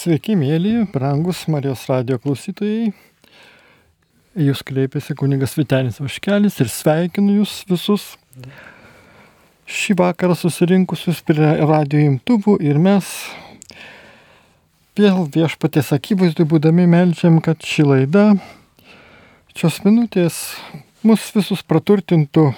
[0.00, 2.94] Sveiki, mėly, brangus Marijos radio klausytojai.
[4.46, 8.06] Jūs kreipiasi kunigas Vitenis Vaškelis ir sveikinu jūs visus
[9.68, 13.10] šį vakarą susirinkusius prie radio imtuvų ir mes
[14.96, 18.24] vėl viešpatės akivaizdui būdami melčiam, kad ši laida,
[19.52, 20.40] šios minutės
[21.04, 22.48] mus visus praturtintų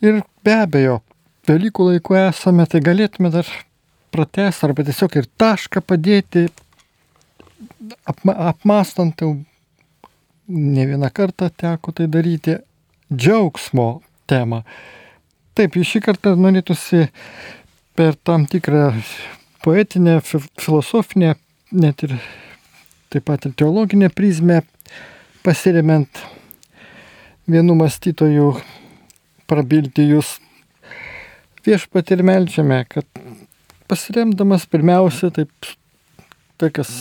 [0.00, 1.02] ir be abejo,
[1.48, 3.48] Velykų laiku esame, tai galėtume dar
[4.10, 6.46] pratesti arba tiesiog ir tašką padėti,
[8.08, 9.34] apma, apmastant jau
[10.48, 12.56] ne vieną kartą teko tai daryti,
[13.12, 13.88] džiaugsmo
[14.28, 14.62] temą.
[15.58, 17.08] Taip, šį kartą norėtųsi
[17.98, 18.92] per tam tikrą
[19.64, 20.20] poetinę,
[20.60, 21.34] filosofinę,
[21.72, 22.18] net ir
[23.12, 24.62] taip pat ir teologinę prizmę,
[25.42, 26.22] pasiremiant
[27.48, 28.52] vienų mąstytojų
[29.48, 30.36] prabilti jūs
[31.66, 33.08] viešpat ir melčiame, kad
[33.88, 35.50] pasiremdamas pirmiausia, taip,
[36.60, 36.92] tai kas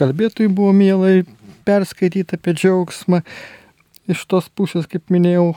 [0.00, 1.24] kalbėtojai buvo mielai
[1.68, 3.20] perskaityti apie džiaugsmą,
[4.10, 5.52] iš tos pusės, kaip minėjau,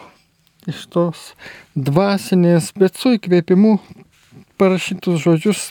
[0.70, 1.28] iš tos
[1.76, 3.78] dvasinės, bet su įkvėpimu
[4.62, 5.68] parašytus žodžius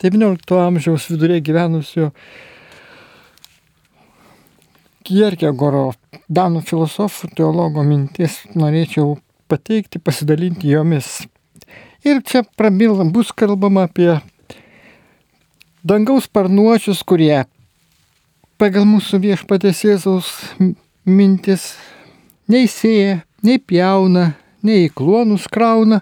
[0.00, 2.10] XIX amžiaus vidurė gyvenusio
[5.04, 5.90] Kierkegoro,
[6.30, 9.16] danų filosofų, teologo mintis norėčiau
[9.50, 11.24] pateikti, pasidalinti jomis.
[12.00, 14.14] Ir čia prabilam, bus kalbama apie
[15.84, 17.42] dangaus sparnuočius, kurie
[18.60, 20.30] pagal mūsų viešpatės Jėzaus
[21.04, 21.74] mintis
[22.48, 24.30] nei sėja, nei pjauna,
[24.64, 26.00] nei į klonus krauna,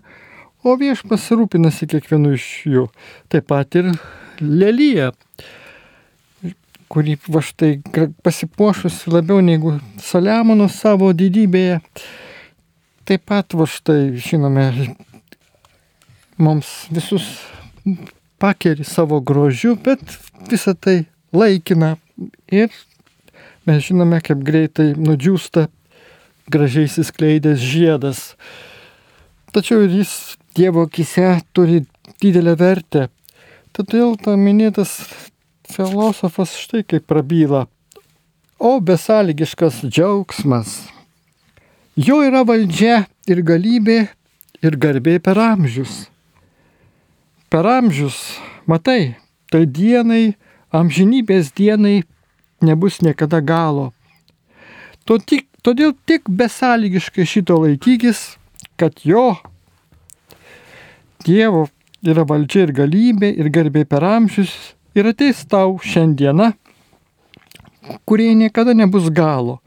[0.62, 2.86] o viešpas rūpinasi kiekvienu iš jų.
[3.30, 3.90] Taip pat ir
[4.38, 5.10] lelyje,
[6.86, 7.74] kurį va štai
[8.22, 11.82] pasipuošusi labiau negu Saliamono savo didybėje,
[13.02, 14.70] taip pat va štai žinome,
[16.38, 17.26] mums visus
[18.38, 20.00] pakeri savo grožiu, bet
[20.50, 21.96] visa tai laikina
[22.50, 22.70] ir
[23.66, 25.66] mes žinome, kaip greitai nudžiūsta
[26.48, 28.20] gražiai įsiskleidęs žiedas.
[29.52, 31.84] Tačiau ir jis Dievo akise turi
[32.18, 33.04] didelę vertę.
[33.76, 34.96] Todėl ta minėtas
[35.70, 37.66] filosofas štai kaip prabyla.
[38.58, 40.80] O besąlygiškas džiaugsmas.
[41.94, 44.00] Jo yra valdžia ir galybė
[44.66, 46.08] ir garbė per amžius.
[47.48, 48.36] Per amžius,
[48.68, 49.16] matai,
[49.48, 50.36] tai dienai,
[50.68, 52.02] amžinybės dienai
[52.60, 53.92] nebus niekada galo.
[55.08, 58.36] To tik, todėl tik besąlygiškai šito laikykis,
[58.76, 59.38] kad jo
[61.24, 61.64] Dievo
[62.06, 64.52] yra valdžia ir galybė ir garbė per amžius
[64.94, 66.52] ir ateis tau šiandiena,
[68.04, 69.58] kurie niekada nebus galo,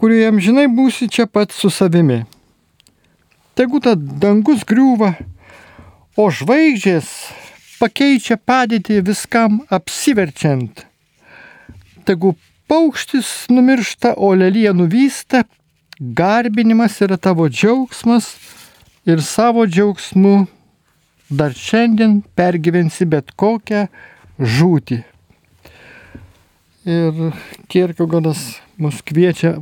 [0.00, 2.24] kurioje amžinai būsi čia pat su savimi.
[3.56, 5.14] Tegu ta dangus griūva,
[6.16, 7.08] o žvaigždės
[7.76, 10.86] pakeičia padėtį viskam apsiverčiant.
[12.08, 12.34] Tegu
[12.70, 15.44] paukštis numiršta, o lelyje nuvysta,
[16.00, 18.32] garbinimas yra tavo džiaugsmas
[19.06, 20.46] ir savo džiaugsmu
[21.28, 23.86] dar šiandien pergyvensi bet kokią
[24.40, 25.02] žūtį.
[26.86, 27.16] Ir
[27.68, 29.56] Kierkegodas mus kviečia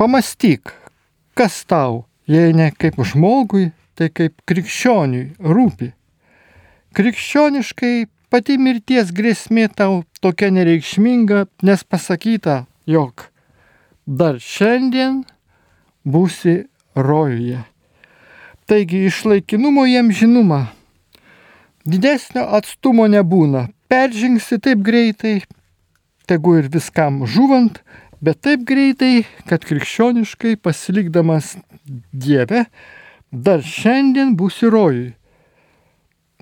[0.00, 0.72] pamastyk,
[1.36, 3.68] kas tau, jei ne kaip žmogui,
[4.02, 5.92] tai kaip krikščioniui rūpi.
[6.98, 7.94] Krikščioniškai
[8.32, 13.28] pati mirties grėsmė tau tokia nereikšminga, nes pasakyta, jog
[14.06, 15.22] dar šiandien
[16.02, 16.64] būsi
[16.98, 17.62] rojuje.
[18.66, 20.64] Taigi iš laikinumo jam žinumą
[21.84, 23.68] didesnio atstumo nebūna.
[23.90, 25.42] Peržingsi taip greitai,
[26.26, 27.82] tegu ir viskam žuvant,
[28.22, 31.56] bet taip greitai, kad krikščioniškai pasilikdamas
[32.12, 32.66] Dieve,
[33.32, 35.14] dar šiandien būsi rojui.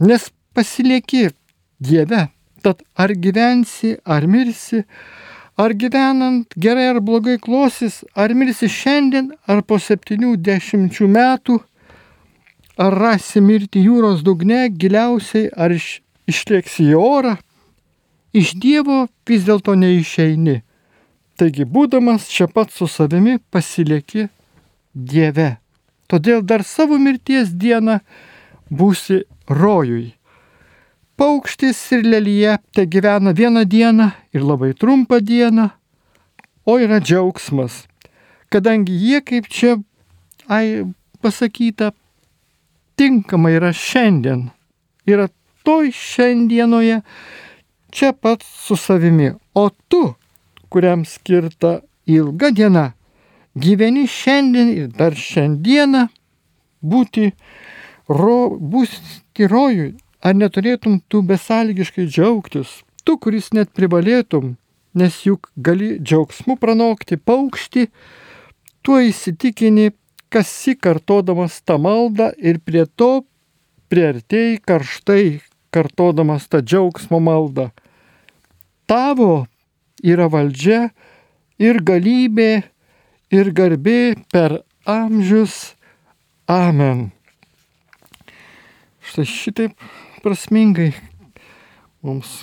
[0.01, 1.31] Nes pasilieki
[1.81, 2.28] Dieve,
[2.61, 4.83] tad ar gyvensi, ar mirsi,
[5.56, 11.61] ar gyvenant gerai ar blogai klosis, ar mirsi šiandien, ar po 70 metų,
[12.77, 17.37] ar rasi mirti jūros dugne giliausiai, ar iš, išlėksi į orą,
[18.33, 20.60] iš Dievo vis dėlto neišeini.
[21.41, 24.28] Taigi, būdamas čia pat su savimi, pasilieki
[24.92, 25.57] Dieve.
[26.10, 28.01] Todėl dar savo mirties dieną
[28.71, 30.15] būsi rojui.
[31.21, 35.68] Paukštis ir lelyje te gyvena vieną dieną ir labai trumpą dieną,
[36.66, 37.84] o yra džiaugsmas,
[38.48, 39.77] kadangi jie kaip čia
[40.48, 40.89] ai,
[41.22, 41.92] pasakyta,
[42.97, 44.48] tinkama yra šiandien.
[45.06, 45.28] Yra
[45.63, 47.03] toj šiandienoje
[47.95, 49.30] čia pat su savimi.
[49.54, 50.15] O tu,
[50.68, 52.92] kuriam skirta ilga diena,
[53.55, 56.07] gyveni šiandien ir dar šiandieną
[56.81, 57.33] būti,
[58.09, 64.57] ro, būti rojui ar neturėtum tu besalgiškai džiaugtis, tu, kuris net privalėtum,
[64.95, 67.87] nes juk gali džiaugsmu pranokti paukštį,
[68.85, 69.91] tuo įsitikini,
[70.31, 73.25] kas į kartodamas tą maldą ir prie to
[73.91, 75.25] priartėjai karštai
[75.75, 77.71] kartodamas tą džiaugsmo maldą.
[78.87, 79.47] Tavo
[80.03, 80.91] yra valdžia
[81.59, 82.63] ir galybė
[83.30, 85.74] ir garbė per amžius.
[86.50, 87.10] Amen.
[89.06, 89.74] Štai šitaip
[90.22, 90.91] prasmingai
[92.03, 92.42] mums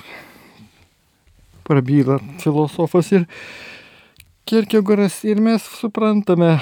[1.67, 3.27] prabyla filosofas ir
[4.47, 6.53] Kierkegoras ir mes suprantame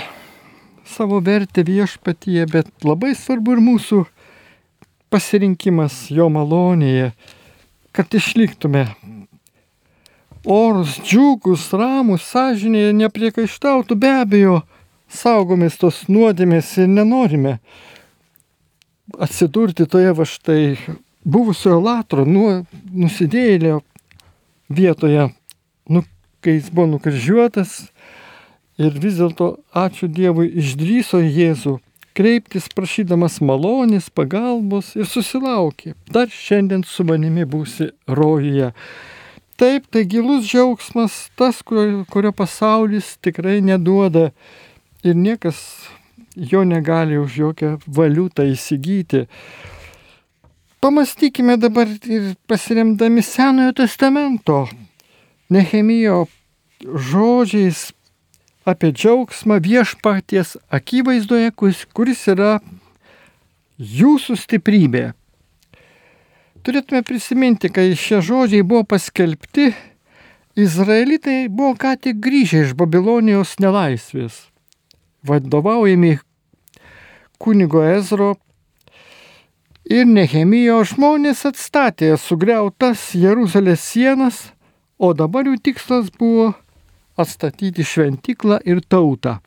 [0.90, 4.00] savo vertę viešpatyje, bet labai svarbu ir mūsų
[5.14, 7.12] pasirinkimas jo malonėje,
[7.94, 8.88] kad išliktume
[10.46, 14.62] orus, džiugus, ramus, sąžinėje, nepriekaištautų, be abejo,
[15.12, 17.60] saugomės tos nuodėmės ir nenorime
[19.22, 20.76] atsidurti toje va štai
[21.26, 23.82] buvusiojo latro, nu, nusidėlio
[24.70, 25.30] vietoje,
[25.90, 26.04] nu,
[26.42, 27.78] kai jis buvo nukryžiuotas
[28.82, 31.80] ir vis dėlto, ačiū Dievui, išdryso Jėzų
[32.16, 35.96] kreiptis prašydamas malonės, pagalbos ir susilaukė.
[36.12, 38.72] Dar šiandien su manimi būsi rojuje.
[39.56, 44.32] Taip, tai gilus džiaugsmas, tas, kurio, kurio pasaulis tikrai neduoda
[45.06, 45.62] ir niekas
[46.36, 49.26] jo negali už jokią valiutą įsigyti.
[50.84, 54.68] Pamastykime dabar ir pasiremdami Senojo testamento,
[55.50, 56.26] Nehemijo
[56.84, 57.94] žodžiais
[58.66, 61.52] apie džiaugsmą viešpaties akivaizdoje,
[61.94, 62.58] kuris yra
[63.80, 65.14] jūsų stiprybė.
[66.66, 69.68] Turėtume prisiminti, kai šie žodžiai buvo paskelbti,
[70.58, 74.40] Izraelitai buvo ką tik grįžę iš Babilonijos nelaisvės,
[75.30, 76.16] vadovaujami
[77.38, 78.32] kunigo Ezro
[79.86, 84.42] ir Nehemijo žmonės atstatė sugriautas Jeruzalės sienas,
[84.98, 86.56] o dabar jų tikslas buvo
[87.14, 89.38] atstatyti šventiklą ir tautą.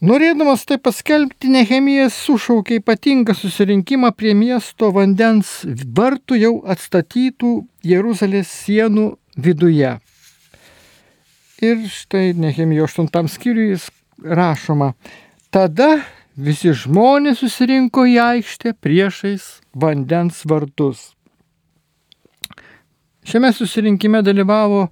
[0.00, 5.50] Norėdamas tai paskelbti, Nehemijas sušaukė ypatingą susirinkimą prie miesto vandens
[5.98, 7.50] vartų jau atstatytų
[7.84, 9.04] Jeruzalės sienų
[9.36, 9.90] viduje.
[11.60, 13.76] Ir štai Nehemijo 8 skyriui
[14.24, 14.94] rašoma,
[15.52, 15.90] tada
[16.32, 21.10] visi žmonės susirinko į aikštę priešais vandens vartus.
[23.28, 24.86] Šiame susirinkime dalyvavo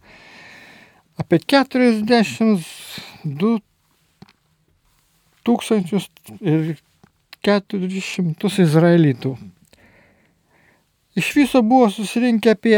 [1.17, 3.57] apie 42
[5.49, 6.09] tūkstančius
[6.41, 6.77] ir
[7.47, 9.33] 400 izraelitų.
[11.19, 12.77] Iš viso buvo susirinkę apie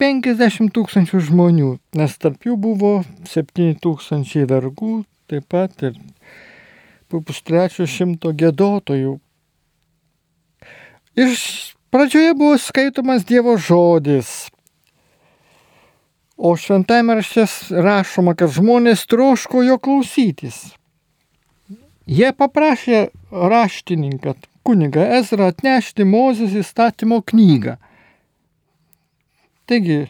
[0.00, 2.94] 50 tūkstančių žmonių, nes tarp jų buvo
[3.28, 5.98] 7 tūkstančiai vergų, taip pat ir
[7.14, 9.18] pustrečio šimto gėdotojų.
[11.14, 11.36] Ir
[11.94, 14.48] pradžioje buvo skaitomas Dievo žodis,
[16.36, 20.74] O šventame rašte rašoma, kad žmonės troško jo klausytis.
[22.06, 24.34] Jie paprašė raštininką,
[24.66, 27.78] kunigą Ezra atnešti Mozės įstatymo knygą.
[29.64, 30.02] Taigi,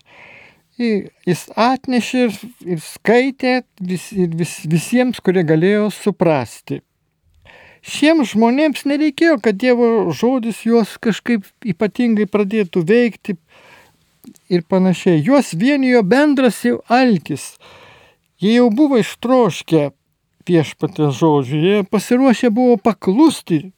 [0.79, 2.41] jis atnešė ir,
[2.75, 6.81] ir skaitė vis, ir vis, visiems, kurie galėjo suprasti.
[7.85, 13.37] Šiems žmonėms nereikėjo, kad Dievo žodis juos kažkaip ypatingai pradėtų veikti,
[14.49, 15.23] ir panašiai.
[15.25, 17.55] Juos vienijo bendras jau alkis.
[18.41, 19.91] Jie jau buvo ištroškę
[20.49, 23.71] viešpatės žodžių, jie pasiruošę buvo paklusti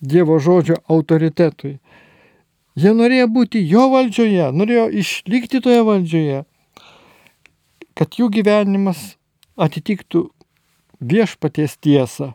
[0.00, 1.78] Dievo žodžio autoritetui.
[2.76, 6.42] Jie norėjo būti jo valdžioje, norėjo išlikti toje valdžioje,
[7.96, 9.16] kad jų gyvenimas
[9.56, 10.26] atitiktų
[11.00, 12.34] viešpaties tiesą.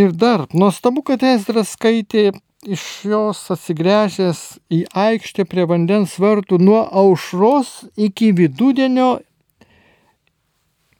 [0.00, 2.30] Ir dar, nuostabu, kad Ezras skaitė
[2.64, 4.40] iš jos atsigręžęs
[4.72, 9.18] į aikštę prie vandens vartų nuo aušros iki vidudienio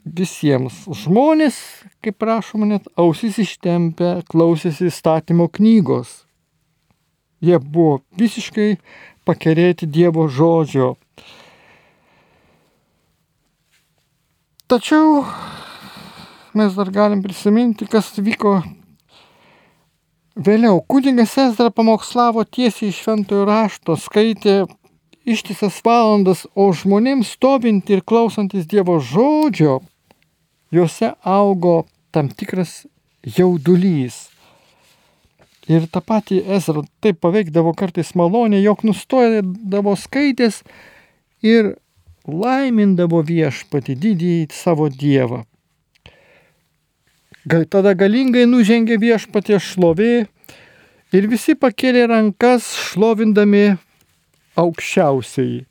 [0.04, 0.82] visiems.
[1.02, 1.56] Žmonės,
[2.02, 6.22] kaip rašoma, net ausis ištempę, klausėsi įstatymo knygos.
[7.42, 8.76] Jie buvo visiškai
[9.26, 10.94] pakerėti Dievo žodžio.
[14.70, 15.24] Tačiau
[16.56, 18.60] mes dar galim prisiminti, kas vyko
[20.32, 24.62] Vėliau kunigas Ezra pamokslavo tiesiai iš šventojo rašto, skaitė
[25.28, 29.80] ištisas valandas, o žmonėms stovint ir klausantis Dievo žodžio,
[30.74, 32.82] juose augo tam tikras
[33.24, 34.28] jaudulys.
[35.70, 40.62] Ir tą patį Ezra taip paveikdavo kartais malonė, jog nustojadavo skaitęs
[41.46, 41.76] ir
[42.26, 45.44] laimindavo viešpati didįjį savo Dievą.
[47.46, 50.26] Gal tada galingai nužengė viešpatie šlovė
[51.12, 53.74] Ir visi pakėlė rankas, šlovindami
[54.58, 55.62] aukščiausiai.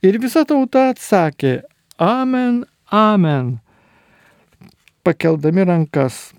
[0.00, 1.60] Ir visa tauta atsakė,
[2.00, 3.58] Amen, Amen,
[5.04, 6.30] pakeldami rankas.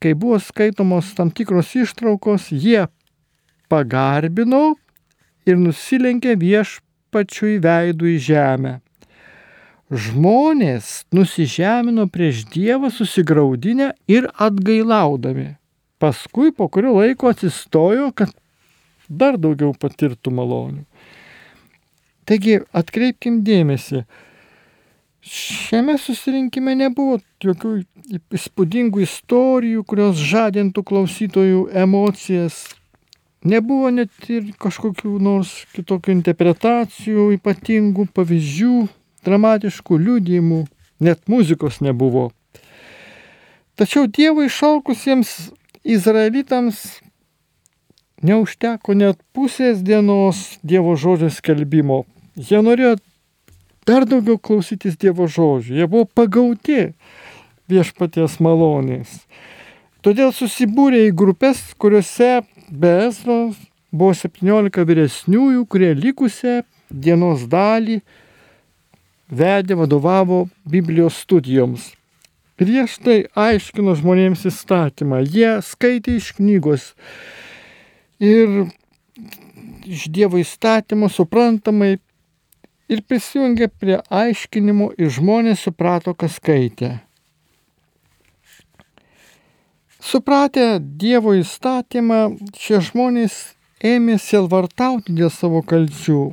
[0.00, 2.86] Kai buvo skaitomos tam tikros ištraukos, jie
[3.68, 4.78] pagarbino
[5.44, 8.72] ir nusilenkė viešpačiui veidų į žemę.
[9.90, 15.56] Žmonės nusižemino prieš Dievą susigaudinę ir atgailaudami.
[16.00, 18.30] Paskui po kurio laiko atsistojo, kad
[19.10, 20.84] dar daugiau patirtų malonių.
[22.30, 24.04] Taigi atkreipkim dėmesį,
[25.26, 27.80] šiame susirinkime nebuvo jokių
[28.38, 32.62] įspūdingų istorijų, kurios žadintų klausytojų emocijas,
[33.40, 38.74] Nebuvo net ir kažkokių nors kitokių interpretacijų, ypatingų pavyzdžių,
[39.24, 40.58] dramatiškų liūdėjimų,
[41.00, 42.26] net muzikos nebuvo.
[43.80, 45.54] Tačiau Dievui šalkusiems
[45.88, 47.00] izraelitams
[48.20, 52.04] neužteko net pusės dienos Dievo žodžio skelbimo.
[52.40, 52.94] Jie norėjo
[53.88, 55.76] dar daugiau klausytis Dievo žodžių.
[55.76, 56.92] Jie buvo pagauti
[57.70, 59.20] viešpaties malonės.
[60.00, 63.58] Todėl susibūrė į grupės, kuriuose be Ezros
[63.92, 68.00] buvo 17 vyresniųjų, kurie likusią dienos dalį
[69.30, 71.90] vedė, vadovavo Biblijos studijoms.
[72.60, 76.90] Ir jie štai aiškino žmonėms įstatymą, jie skaitė iš knygos
[78.20, 78.66] ir
[79.88, 81.98] iš Dievo įstatymo suprantamai
[82.90, 86.98] ir prisijungė prie aiškinimo ir žmonės suprato, kas skaitė.
[90.00, 92.20] Supratę Dievo įstatymą,
[92.56, 93.34] šie žmonės
[93.84, 96.32] ėmė silvartauti dėl savo kalčių.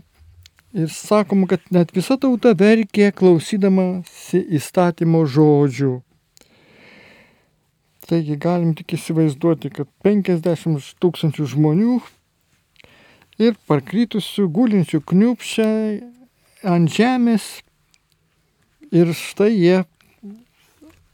[0.78, 5.94] Ir sakom, kad net visa tauta verkė klausydamasi įstatymo žodžių.
[8.08, 11.98] Taigi galim tik įsivaizduoti, kad 50 tūkstančių žmonių
[13.44, 15.98] ir parkrytusių gulinčių kniupšiai
[16.64, 17.46] ant žemės
[18.92, 19.78] ir štai jie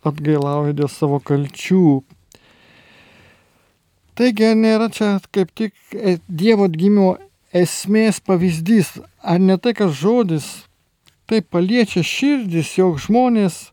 [0.04, 2.04] atgailauja dėl savo kalčių.
[4.14, 7.16] Taigi nėra čia kaip tik e, Dievo atgimimo
[7.54, 10.68] esmės pavyzdys, ar ne tai, kad žodis
[11.30, 13.72] taip paliečia širdis, jog žmonės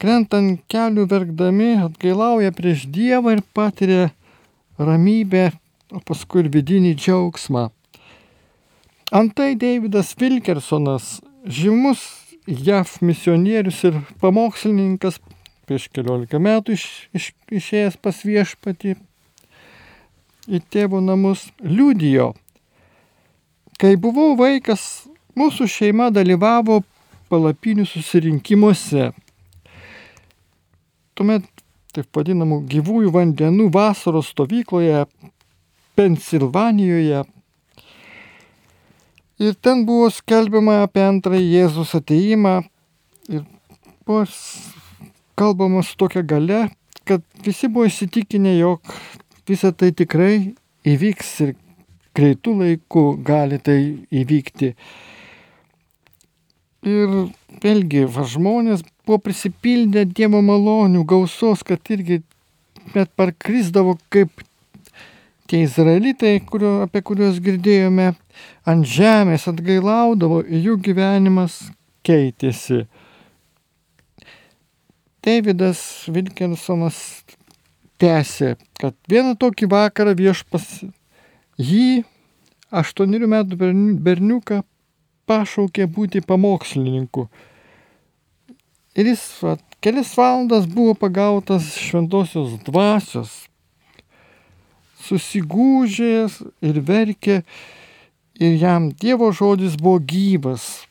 [0.00, 4.10] krentant kelių verkdami atgailauja prieš Dievą ir patiria
[4.78, 5.50] ramybę,
[5.92, 7.68] o paskui ir vidinį džiaugsmą.
[9.10, 12.00] Antai Davidas Wilkersonas, žymus
[12.46, 15.16] JAV misionierius ir pamokslininkas,
[15.64, 16.84] prieš keliolika metų iš,
[17.16, 18.98] iš, išėjęs pas viešpatį,
[20.48, 22.34] į tėvo namus liudijo.
[23.80, 26.82] Kai buvau vaikas, mūsų šeima dalyvavo
[27.32, 29.14] palapinių susirinkimuose.
[31.16, 31.48] Tuomet
[31.96, 35.06] taip vadinamų gyvųjų vandenų vasaros stovykloje
[35.96, 37.24] Pensilvanijoje.
[39.38, 42.56] Ir ten buvo skelbiama apie antrąjį Jėzus ateimą
[43.30, 43.44] ir
[44.06, 44.24] buvo
[45.38, 46.64] kalbama su tokia gale,
[47.06, 48.96] kad visi buvo įsitikinę, jog
[49.46, 50.56] visa tai tikrai
[50.88, 51.54] įvyks ir
[52.18, 53.78] greitų laikų gali tai
[54.10, 54.72] įvykti.
[56.88, 57.14] Ir
[57.62, 62.24] vėlgi, va, žmonės buvo prisipildę Dievo malonių gausos, kad irgi
[62.94, 64.42] net parkrisdavo kaip
[65.48, 68.12] tie izraelitai, kurio, apie kuriuos girdėjome,
[68.68, 71.60] ant žemės atgailaudavo jų gyvenimas
[72.06, 72.84] keitėsi.
[75.24, 76.98] Davidas Wilkinsonas
[78.00, 80.68] tęsė, kad vieną tokį vakarą viešpas
[81.58, 82.04] jį,
[82.70, 83.58] aštuonerių metų
[84.04, 84.62] berniuką,
[85.28, 87.26] pašaukė būti pamokslininku.
[88.98, 93.47] Ir jis vat, kelias valandas buvo pagautas šventosios dvasios,
[95.06, 97.42] susigūžęs ir verkė,
[98.38, 100.86] ir jam Dievo žodis buvo gyvas.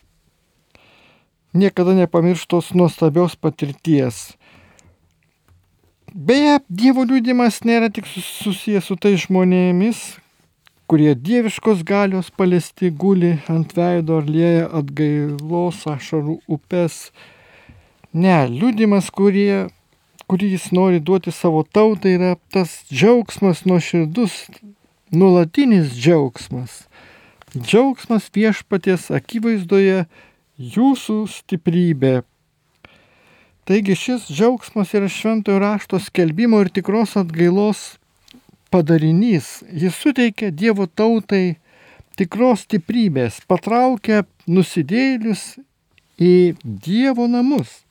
[1.57, 4.37] Niekada nepamirštos nuostabios patirties.
[6.13, 10.17] Beje, Dievo liūdimas nėra tik susijęs su tai žmonėmis,
[10.87, 17.09] kurie dieviškos galios paliesti guli ant veido ar lieja atgailos ašarų upes.
[18.15, 19.67] Ne, liūdimas, kurie,
[20.27, 24.39] kurį jis nori duoti savo tautai, yra tas džiaugsmas nuoširdus,
[25.11, 26.83] nulatinis džiaugsmas.
[27.55, 30.03] Džiaugsmas viešpaties akivaizdoje
[30.57, 32.17] jūsų stiprybė
[33.67, 37.97] Taigi šis džiaugsmas yra šventojo rašto skelbimo ir tikros atgailos
[38.71, 39.49] padarinys.
[39.67, 41.57] Jis suteikia Dievo tautai
[42.15, 45.57] tikros stiprybės, patraukia nusidėlius
[46.15, 47.81] į Dievo namus.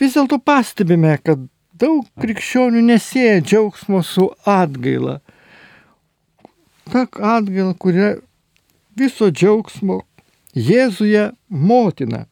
[0.00, 1.44] Vis dėlto pastebime, kad
[1.78, 5.20] daug krikščionių nesėja džiaugsmo su atgaila.
[6.90, 8.16] Ta atgaila, kuria
[8.98, 10.02] viso džiaugsmo
[10.54, 12.26] Jėzuje motina.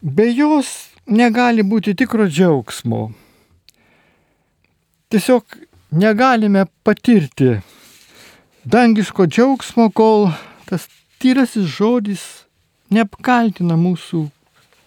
[0.00, 0.70] Be jos
[1.04, 3.10] negali būti tikro džiaugsmo.
[5.12, 5.58] Tiesiog
[5.92, 7.58] negalime patirti
[8.64, 10.30] dangiško džiaugsmo, kol
[10.64, 10.88] tas
[11.20, 12.24] tyrasis žodis
[12.90, 14.24] neapkaltina mūsų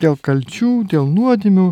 [0.01, 1.68] dėl kalčių, dėl nuodėmių,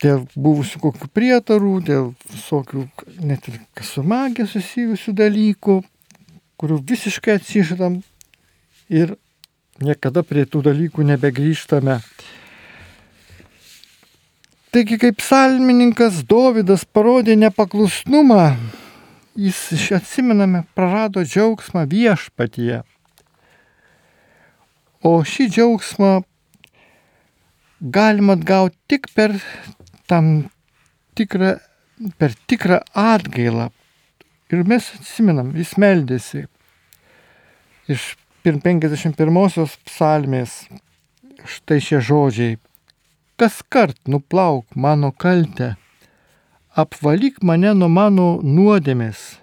[0.00, 2.86] dėl buvusių kokių prietarų, dėl visokių
[3.24, 5.80] net ir su magija susijusių dalykų,
[6.60, 8.00] kurių visiškai atsižadam
[8.88, 9.16] ir
[9.80, 12.00] niekada prie tų dalykų nebegrįžtame.
[14.70, 18.52] Taigi, kaip salmininkas Dovydas parodė nepaklusnumą,
[19.34, 22.84] jis atsimename prarado džiaugsmą viešpatyje.
[25.02, 26.12] O šį džiaugsmą
[27.80, 29.34] galima atgauti tik per
[30.08, 30.50] tam
[31.16, 31.56] tikrą,
[32.18, 33.70] per tikrą atgailą.
[34.50, 36.46] Ir mes atsimenam, jis meldėsi
[37.90, 40.64] iš 51 psalmės
[41.46, 42.58] štai šie žodžiai.
[43.40, 45.76] Kas kart nuplauk mano kaltę,
[46.76, 49.40] apvalyk mane nuo mano nuodėmės,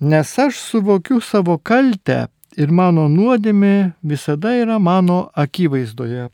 [0.00, 2.26] nes aš suvokiu savo kaltę
[2.60, 6.28] ir mano nuodėmė visada yra mano akivaizdoje.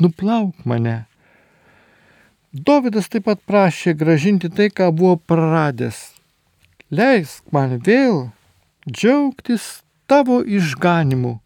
[0.00, 1.06] Nuplauk mane.
[2.52, 5.98] Dovydas taip pat prašė gražinti tai, ką buvo praradęs.
[6.92, 8.28] Leisk man vėl
[8.86, 11.40] džiaugtis tavo išganimu.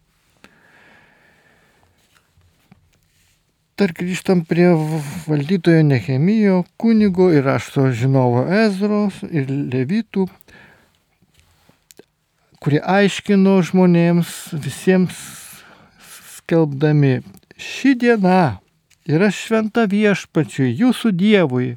[3.81, 4.67] Dar grįžtam prie
[5.25, 10.27] valdytojo Nehemijo, kunigo ir rašto žinovo Ezros ir Levitų,
[12.61, 15.17] kurie aiškino žmonėms visiems
[16.35, 17.23] skelbdami,
[17.61, 18.59] ši diena
[19.05, 21.75] yra šventa viešpačiui, jūsų Dievui.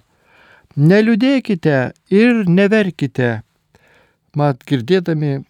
[0.75, 1.77] Neliūdėkite
[2.11, 3.43] ir neverkite.
[4.35, 5.45] Mat, girdėdami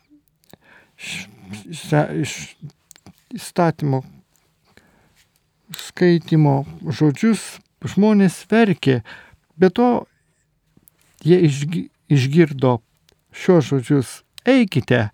[1.00, 2.34] iš
[3.34, 4.02] įstatymo
[5.74, 9.00] skaitimo žodžius, žmonės verkė,
[9.56, 10.04] bet to
[11.24, 11.40] jie
[12.12, 12.78] išgirdo
[13.34, 14.20] šios žodžius.
[14.44, 15.08] Eikite,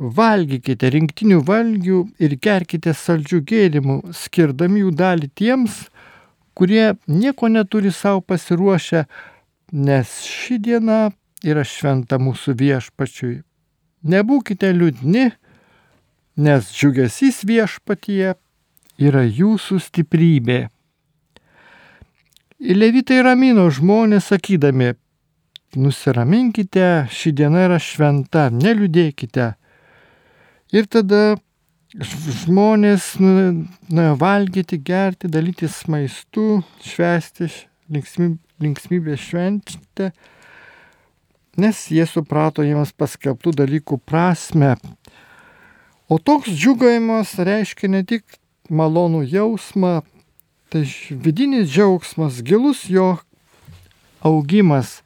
[0.00, 5.76] valgykite rinktinių valgių ir gerkite saldžių gėrimų, skirdami jų dalį tiems,
[6.56, 9.04] kurie nieko neturi savo pasiruošę,
[9.72, 11.10] nes ši diena
[11.44, 13.42] yra šventa mūsų viešpačiui.
[14.08, 15.28] Nebūkite liūdni,
[16.40, 18.34] nes džiugesys viešpatyje
[19.00, 20.60] yra jūsų stiprybė.
[22.60, 24.94] Ir levitai ramino žmonės sakydami,
[25.76, 29.54] nusiraminkite, ši diena yra šventa, neliūdėkite.
[30.70, 31.34] Ir tada
[31.98, 37.48] žmonės nuėjo valgyti, gerti, dalytis maistu, švesti
[37.90, 40.12] linksmybę šventę,
[41.58, 44.76] nes jie suprato jiems paskelbtų dalykų prasme.
[46.06, 48.38] O toks džiugavimas reiškia ne tik
[48.70, 50.00] malonų jausmą,
[50.70, 53.16] tai vidinis džiaugsmas, gilus jo
[54.22, 55.00] augimas.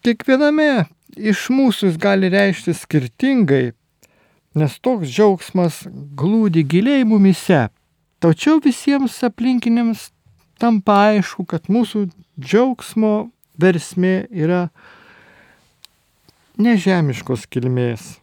[0.00, 0.86] Kiekviename
[1.20, 3.74] iš mūsų jis gali reikšti skirtingai,
[4.54, 5.84] nes toks džiaugsmas
[6.18, 7.68] glūdi giliai mumise.
[8.20, 10.10] Tačiau visiems aplinkiniams
[10.60, 12.08] tampa aišku, kad mūsų
[12.40, 14.66] džiaugsmo versmė yra
[16.60, 18.16] nežemiškos kilmės.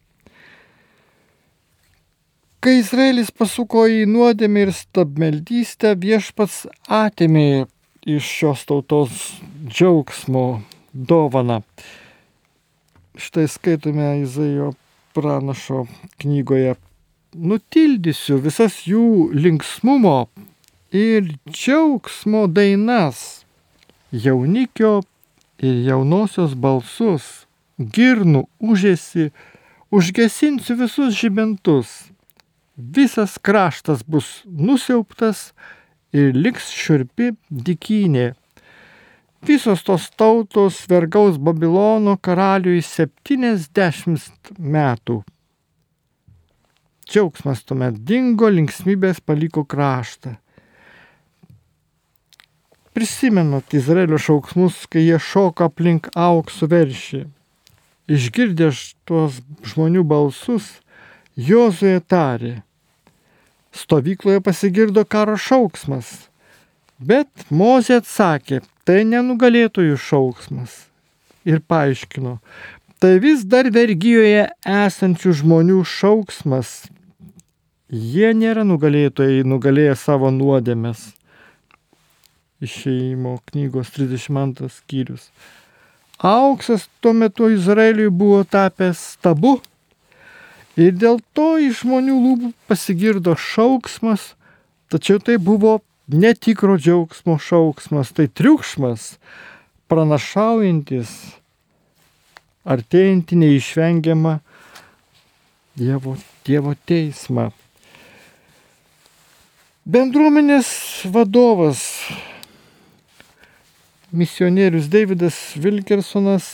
[2.62, 7.68] Kai Izraelis pasuko į nuodėmę ir stabmeldystę, viešpats atėmė
[8.08, 9.22] iš šios tautos
[9.70, 10.60] džiaugsmo
[10.92, 11.62] dovaną.
[13.18, 14.74] Štai skaitome Izaijo
[15.18, 15.86] pranašo
[16.22, 16.76] knygoje.
[17.34, 20.28] Nutildysiu visas jų linksmumo
[20.94, 23.44] ir džiaugsmo dainas,
[24.14, 25.02] jaunikio
[25.58, 27.26] ir jaunosios balsus,
[27.78, 29.32] girnų užėsi,
[29.90, 31.98] užgesinsiu visus žibintus.
[32.78, 35.52] Visas kraštas bus nusiauptas
[36.14, 38.36] ir liks šiurpi dikynė
[39.42, 45.22] Visos tos tautos vergaus Babilono karaliui 70 metų.
[47.08, 50.34] Džiaugsmas tuomet dingo, linksmybės paliko kraštą.
[52.98, 57.20] Prisimenat Izraelio šauksmus, kai jie šoka aplink auksų veršį.
[58.10, 58.72] Išgirdę
[59.06, 59.38] tuos
[59.70, 60.80] žmonių balsus,
[61.38, 62.64] Jozuė tarė.
[63.70, 66.26] Stovykloje pasigirdo karo šauksmas.
[66.98, 70.86] Bet Mozė atsakė, tai nenugalėtojų šauksmas.
[71.48, 72.38] Ir paaiškino,
[73.00, 76.88] tai vis dar vergyjoje esančių žmonių šauksmas.
[77.88, 81.14] Jie nėra nugalėtojai, nugalėję savo nuodėmės.
[82.62, 85.30] išeimo knygos 32 skyrius.
[86.18, 89.60] Auksas tuo metu Izraeliui buvo tapęs tabu
[90.74, 94.34] ir dėl to iš žmonių lūpų pasigirdo šauksmas,
[94.90, 99.18] tačiau tai buvo netikro džiaugsmo šauksmas, tai triukšmas,
[99.88, 101.14] pranašaujantis
[102.68, 104.40] artėjantį neišvengiamą
[105.78, 107.52] Dievo, dievo teismą.
[109.86, 110.72] Bendruomenės
[111.14, 111.84] vadovas,
[114.10, 116.48] misionierius Davidas Vilkersonas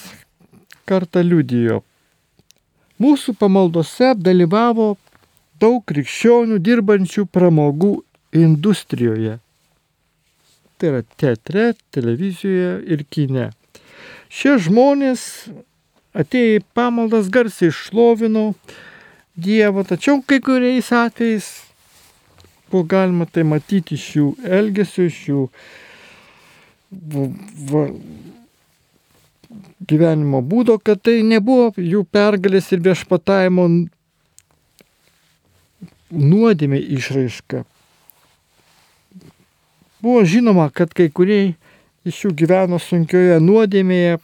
[0.83, 1.79] kartą liudijo.
[2.99, 4.89] Mūsų pamaldose dalyvavo
[5.63, 7.93] daug krikščionių dirbančių pramogų
[8.35, 9.39] industrijoje.
[10.83, 13.45] Tai yra teatre, televizijoje ir kine.
[14.27, 15.21] Šie žmonės
[16.11, 18.49] atėję į pamaldas garsiai šlovino
[19.39, 21.47] Dievą, tačiau kai kuriais atvejais
[22.67, 24.27] buvo galima tai matyti iš jų
[24.59, 25.47] elgesio, iš jų
[27.71, 27.87] va,
[29.87, 33.69] gyvenimo būdo, kad tai nebuvo jų pergalės ir viešpatavimo
[36.11, 37.69] nuodėmė išraiška.
[40.03, 41.53] Buvo žinoma, kad kai kurie
[42.03, 44.17] iš jų gyveno sunkioje nuodėmėje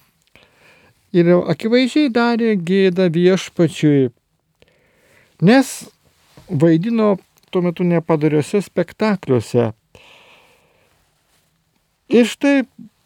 [1.15, 4.10] ir akivaizdžiai darė gėdą viešpačiui,
[5.39, 5.72] nes
[6.50, 7.13] vaidino
[7.50, 9.70] tuo metu nepadariuose spektakliuose.
[12.12, 12.65] Ir štai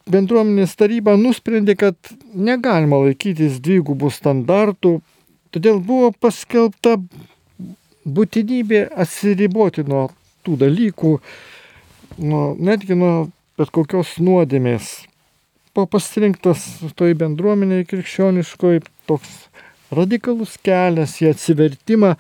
[0.09, 4.97] bendruomenės taryba nusprendė, kad negalima laikytis dvigubų standartų,
[5.53, 6.97] todėl buvo paskelbta
[8.03, 10.07] būtinybė atsiriboti nuo
[10.43, 11.17] tų dalykų,
[12.17, 13.15] nuo, netgi nuo
[13.57, 14.93] bet kokios nuodėmės
[15.73, 16.63] buvo pasirinktas
[16.97, 19.31] toj bendruomeniai krikščioniškoj toks
[19.93, 22.13] radikalus kelias į atsivertimą,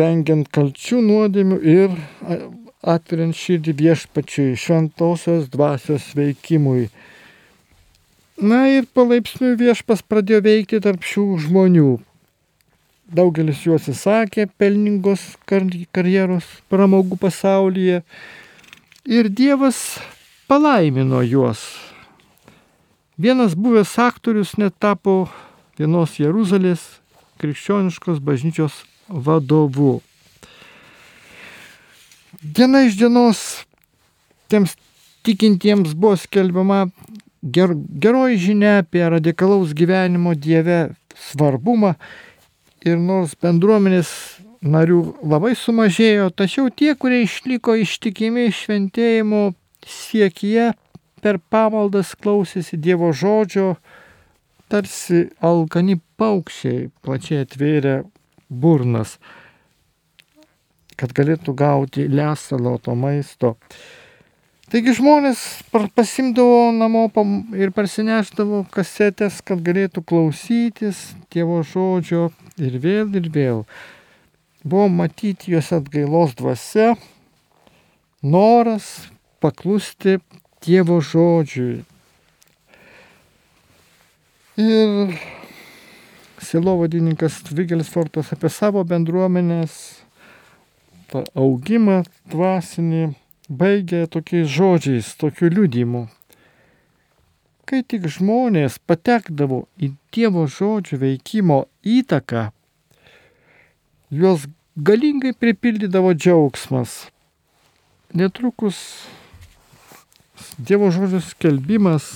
[0.00, 1.94] vengiant kalčių nuodėmių ir
[2.80, 6.88] atveriant širdį viešpačiui, šventosios dvasios veikimui.
[8.40, 11.90] Na ir palaipsniui viešpas pradėjo veikti tarp šių žmonių.
[13.10, 18.04] Daugelis jų atsisakė pelningos karjeros pramogų pasaulyje
[19.10, 19.98] ir Dievas
[20.46, 21.64] palaimino juos.
[23.18, 25.24] Vienas buvęs aktorius net tapo
[25.80, 26.84] vienos Jeruzalės
[27.42, 29.98] krikščioniškos bažnyčios vadovu.
[32.40, 33.42] Diena iš dienos
[34.46, 34.78] tiems
[35.26, 36.84] tikintiems buvo skelbiama
[37.42, 41.96] ger, geroji žinia apie radikalaus gyvenimo Dieve svarbumą
[42.86, 44.10] ir nors bendruomenės
[44.60, 49.50] narių labai sumažėjo, tačiau tie, kurie išliko ištikimi šventėjimo
[49.86, 50.70] siekyje
[51.24, 53.74] per pamaldas klausėsi Dievo žodžio,
[54.70, 57.96] tarsi alkani paukščiai plačiai atvėrė
[58.48, 59.16] burnas,
[61.00, 63.56] kad galėtų gauti lesalo to maisto.
[64.70, 65.40] Taigi žmonės
[65.98, 67.08] pasimdavo namo
[67.58, 71.00] ir parsineždavo kasetės, kad galėtų klausytis
[71.34, 73.64] Dievo žodžio ir vėl ir vėl.
[74.62, 76.92] Buvo matyti jos atgailos dvasia,
[78.22, 79.08] noras
[79.42, 80.20] paklusti
[80.62, 81.80] Dievo žodžiui.
[84.54, 85.16] Ir
[86.46, 89.74] silovadininkas Vigelis Fortas apie savo bendruomenės
[91.34, 93.08] augimą dvasinį
[93.50, 96.06] baigė tokiais žodžiais, tokiu liudimu.
[97.66, 102.48] Kai tik žmonės patekdavo į Dievo žodžių veikimo įtaką,
[104.10, 107.10] juos galingai pripildydavo džiaugsmas.
[108.14, 108.78] Netrukus
[110.58, 112.08] Dievo žodžio skelbimas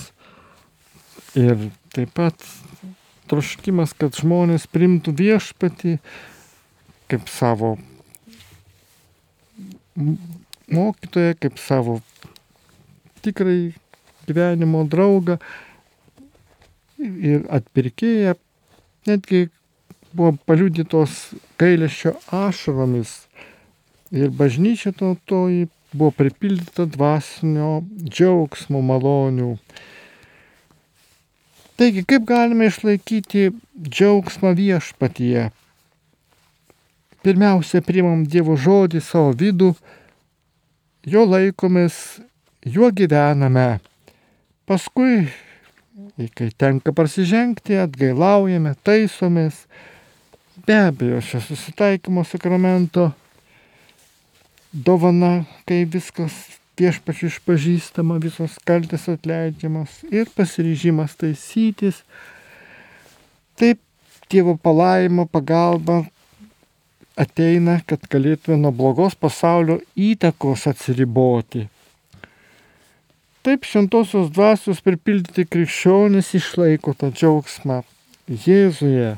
[1.39, 2.47] ir taip pat
[3.31, 5.97] troškimas, kad žmonės primtų viešpatį
[7.11, 7.75] kaip savo
[10.71, 11.99] mokytoją, kaip savo
[13.25, 13.73] tikrai
[14.27, 15.37] gyvenimo draugą
[16.99, 18.35] ir atpirkėją,
[19.09, 19.47] netgi
[20.15, 23.17] buvo paliudytos gailėšio ašaromis
[24.15, 29.55] ir bažnyčia to toji buvo pripildyta dvasinio džiaugsmo malonių.
[31.75, 35.49] Taigi, kaip galime išlaikyti džiaugsmą viešpatyje?
[37.25, 39.73] Pirmiausia, priimam Dievo žodį savo vidų,
[41.05, 42.19] jo laikomės,
[42.65, 43.79] juo gyvename.
[44.65, 45.27] Paskui,
[46.33, 49.65] kai tenka prasižengti, atgailaujame, taisomės.
[50.65, 53.11] Be abejo, šio susitaikymo sakramento
[54.73, 56.33] dovana, kai viskas
[56.79, 62.01] viešpačiu išpažįstama, visos kaltės atleidžiamos ir pasiryžimas taisytis.
[63.55, 63.79] Taip
[64.25, 66.01] Dievo palaimo pagalba
[67.19, 71.69] ateina, kad galėtume nuo blogos pasaulio įtakos atsiriboti.
[73.45, 77.83] taip šventosios dvasios pripildyti krikščionys išlaiko tą džiaugsmą
[78.25, 79.11] Jėzuje.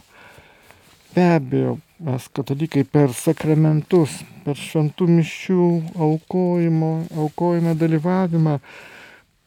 [1.15, 5.67] Be abejo, mes katalikai per sakramentus, per šventų mišių
[6.09, 6.91] aukojimo,
[7.23, 8.57] aukojime dalyvavimą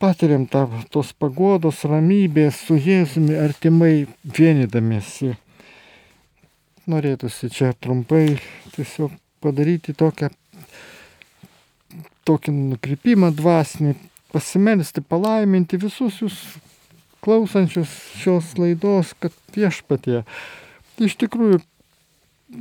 [0.00, 5.34] patiriam tą, tos pagodos, ramybės su Jėzumi artimai vienydamėsi.
[6.90, 8.38] Norėtųsi čia trumpai
[8.74, 9.12] tiesiog
[9.44, 10.30] padaryti tokią,
[12.28, 13.94] tokį nukrypimą dvasinį,
[14.34, 16.40] pasimelsti, palaiminti visus jūs
[17.24, 20.24] klausančius šios laidos, kad viešpatie
[21.00, 21.60] iš tikrųjų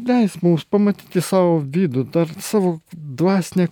[0.07, 3.69] leis mums pamatyti savo vidų, dar savo dvasinę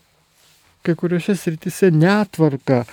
[0.86, 2.84] kai kuriuose srityse netvarką,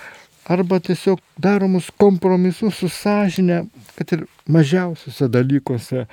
[0.45, 3.63] arba tiesiog daromus kompromisus su sąžinė,
[3.95, 6.05] kad ir mažiausiuose dalykuose.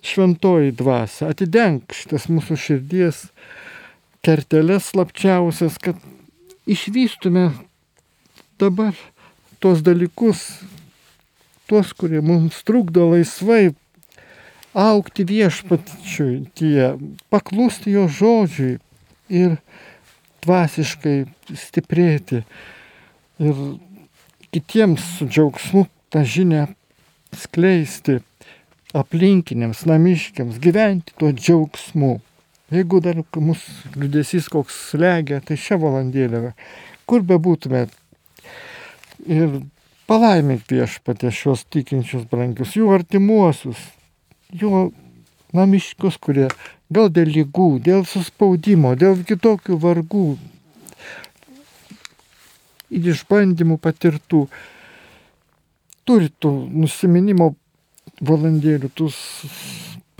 [0.00, 3.26] Šventoji dvasia, atidenk šitas mūsų širdies
[4.24, 5.98] kertelės slapčiausias, kad
[6.70, 7.50] išvystume
[8.60, 8.96] dabar
[9.60, 10.40] tuos dalykus,
[11.68, 13.74] tuos, kurie mums trukdo laisvai
[14.76, 16.94] aukti viešpačiui, tie,
[17.32, 18.78] paklusti jo žodžiui
[19.30, 19.56] ir
[20.44, 21.16] dvasiškai
[21.52, 22.44] stiprėti.
[23.40, 23.62] Ir
[24.52, 26.66] kitiems su džiaugsmu tą žinią
[27.36, 28.20] skleisti
[28.96, 32.18] aplinkiniams, namiškiams, gyventi tuo džiaugsmu.
[32.70, 36.52] Jeigu dar mūsų liudesys koks slegia, tai šią valandėlę,
[37.10, 37.88] kur be būtume.
[39.26, 39.60] Ir
[40.10, 43.80] palaimink viešpatė šios tikinčius brangius, jų artimuosius,
[44.54, 44.90] jų
[45.54, 46.46] namiškius, kurie
[46.90, 50.26] gal dėl lygų, dėl suspaudimo, dėl kitokių vargų,
[52.90, 54.44] ir išbandymų patirtų,
[56.06, 57.52] turi tų nusiminimo
[58.24, 59.10] valandėlių, tų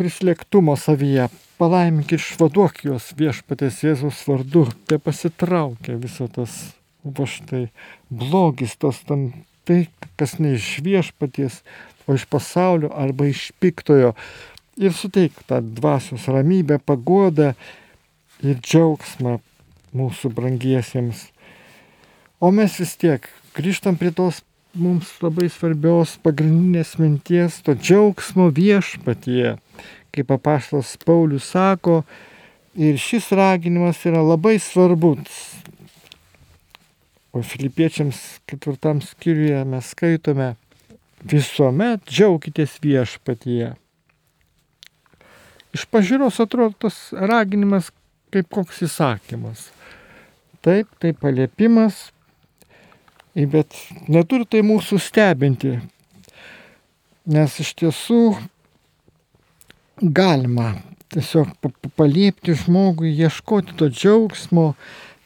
[0.00, 1.28] prislėgtumo savyje.
[1.60, 6.54] Palaimink išvaduok juos viešpatės Jėzus vardu, te pasitraukia viso tas,
[7.04, 7.66] va štai,
[8.08, 9.30] blogis, tos tam,
[9.68, 9.82] tai,
[10.20, 11.60] kas ne iš viešpaties,
[12.08, 14.14] o iš pasaulio arba iš piktojo.
[14.80, 17.52] Ir suteik tą dvasios ramybę, pagodą
[18.40, 19.36] ir džiaugsmą
[19.92, 21.28] mūsų brangiesiems
[22.40, 24.38] O mes vis tiek grįžtam prie tos
[24.78, 29.56] mums labai svarbios pagrindinės minties, to džiaugsmo viešpatie,
[30.14, 32.02] kaip apaštas Paulius sako,
[32.78, 35.58] ir šis raginimas yra labai svarbus.
[37.32, 40.54] O filipiečiams ketvirtam skyriuje mes skaitome,
[41.22, 43.74] visuomet džiaukitės viešpatyje.
[45.70, 47.92] Iš pažiūros atrodo tas raginimas
[48.34, 49.68] kaip koks įsakymas.
[50.60, 52.10] Taip, tai paliepimas,
[53.34, 53.76] Bet
[54.10, 55.76] neturi tai mūsų stebinti,
[57.30, 58.22] nes iš tiesų
[60.02, 60.72] galima
[61.14, 61.52] tiesiog
[61.98, 64.72] paliepti žmogui ieškoti to džiaugsmo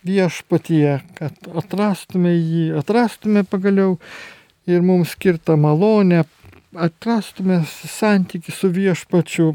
[0.05, 3.97] viešpatyje, kad atrastume jį, atrastume pagaliau
[4.69, 6.25] ir mums skirtą malonę,
[6.77, 9.55] atrastume santyki su viešpačiu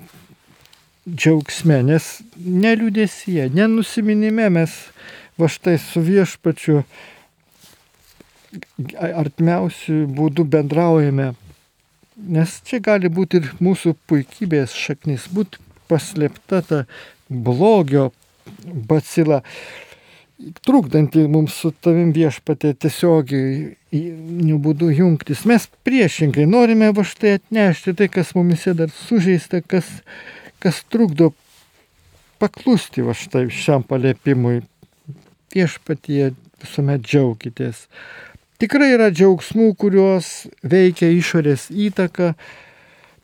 [1.10, 4.74] džiaugsme, nes neliūdėsie, nenusiminime mes
[5.40, 6.84] va štai su viešpačiu
[9.00, 11.34] artimiausių būdų bendraujame.
[12.20, 16.80] Nes čia gali būti ir mūsų puikybės šaknis, būti paslėpta ta
[17.30, 18.10] blogio
[18.90, 19.42] bacila,
[20.66, 23.76] trukdanti mums su tavim viešpatė tiesiogiai
[24.64, 25.46] būdu jungtis.
[25.50, 29.88] Mes priešingai norime va štai atnešti tai, kas mumise dar sužeista, kas,
[30.64, 31.34] kas trukdo
[32.40, 34.64] paklusti va štai šiam palėpimui.
[35.50, 36.32] Viešpatie
[36.62, 37.88] visuomet džiaukitės.
[38.60, 42.34] Tikrai yra džiaugsmų, kuriuos veikia išorės įtaka,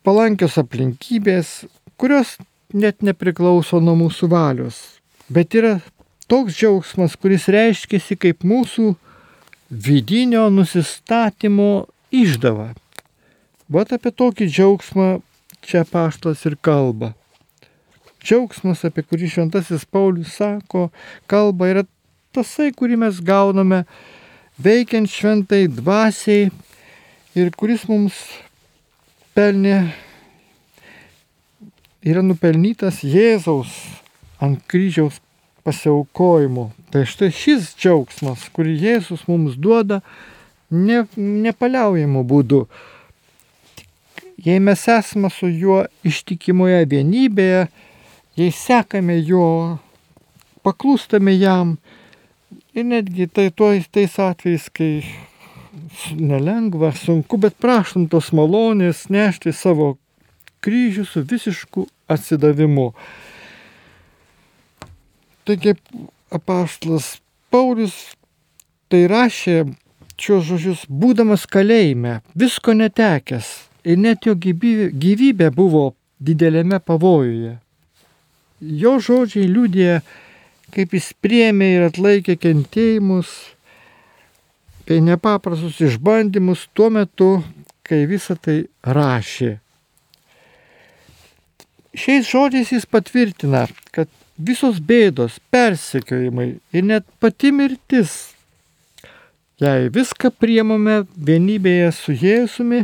[0.08, 1.66] palankios aplinkybės,
[2.00, 2.38] kurios
[2.72, 4.78] net nepriklauso nuo mūsų valios.
[5.28, 5.74] Bet yra
[6.32, 8.94] toks džiaugsmas, kuris reiškiasi kaip mūsų
[9.68, 12.72] vidinio nusistatymo išdava.
[13.68, 15.10] Vat apie tokį džiaugsmą
[15.68, 17.12] čia paštas ir kalba.
[18.24, 20.88] Džiaugsmas, apie kurį šventasis Paulius sako,
[21.28, 21.90] kalba yra
[22.32, 23.84] tasai, kurį mes gauname
[24.62, 26.50] veikiant šventai dvasiai
[27.36, 28.16] ir kuris mums
[29.36, 29.92] pelnė,
[32.06, 33.72] yra nupelnytas Jėzaus
[34.40, 35.20] ant kryžiaus
[35.66, 36.70] pasiaukojimu.
[36.94, 40.02] Tai štai šis džiaugsmas, kurį Jėzus mums duoda,
[40.70, 42.62] ne, nepaliaujamų būdų.
[44.46, 47.66] Jei mes esame su juo ištikimoje vienybėje,
[48.38, 49.48] jei sekame jo,
[50.66, 51.76] paklūstame jam,
[52.76, 55.04] Ir netgi tai tuoj tais atvejais, kai
[56.20, 59.94] nelengva, sunku, bet prašom tos malonės nešti savo
[60.66, 62.90] kryžių su visišku atsidavimu.
[65.46, 65.76] Taigi
[66.34, 67.20] apaštlas
[67.54, 67.96] Paulius
[68.92, 69.62] tai rašė
[70.20, 73.52] šios žodžius, būdamas kalėjime, visko netekęs
[73.86, 77.58] ir net jo gyvybė, buvo didelėme pavojuje.
[78.60, 80.00] Jo žodžiai liūdė,
[80.76, 83.32] kaip jis priemė ir atlaikė kentėjimus,
[84.86, 87.30] bei nepaprastus išbandymus tuo metu,
[87.86, 89.56] kai visą tai rašė.
[91.96, 98.36] Šiais žodžiais jis patvirtina, kad visos bėdos, persekiojimai ir net pati mirtis,
[99.64, 102.84] jei viską priemame vienybėje su Jėzumi,